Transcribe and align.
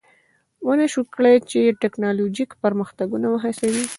ونشوای 0.67 1.09
کړای 1.15 1.37
چې 1.51 1.77
ټکنالوژیک 1.81 2.51
پرمختګونه 2.63 3.27
وهڅوي 3.29 3.83